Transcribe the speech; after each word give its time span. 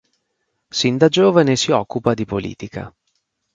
Sin 0.77 0.97
da 0.97 1.09
giovane 1.09 1.55
si 1.55 1.69
occupa 1.71 2.15
di 2.15 2.25
politica. 2.25 2.91